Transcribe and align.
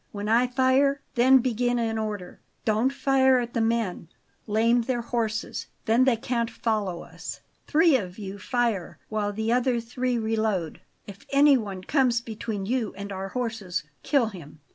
When 0.11 0.27
I 0.27 0.47
fire, 0.47 1.03
then 1.13 1.41
begin 1.41 1.77
in 1.77 1.99
order. 1.99 2.41
Don't 2.65 2.91
fire 2.91 3.37
at 3.39 3.53
the 3.53 3.61
men; 3.61 4.07
lame 4.47 4.81
their 4.81 5.03
horses 5.03 5.67
then 5.85 6.05
they 6.05 6.15
can't 6.17 6.49
follow 6.49 7.03
us. 7.03 7.41
Three 7.67 7.95
of 7.97 8.17
you 8.17 8.39
fire, 8.39 8.97
while 9.09 9.31
the 9.31 9.53
other 9.53 9.79
three 9.79 10.17
reload. 10.17 10.81
If 11.05 11.23
anyone 11.29 11.83
comes 11.83 12.19
between 12.19 12.65
you 12.65 12.95
and 12.97 13.11
our 13.11 13.29
horses, 13.29 13.83
kill 14.01 14.29
him. 14.29 14.59